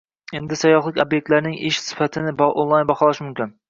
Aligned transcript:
Endi 0.37 0.57
sayyohlik 0.61 0.97
ob’ektlarining 1.05 1.61
ish 1.71 1.79
sifatini 1.91 2.37
onlayn 2.51 2.95
baholash 2.95 3.27
mumkin 3.29 3.59